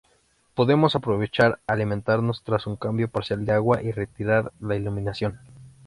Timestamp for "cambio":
2.75-3.07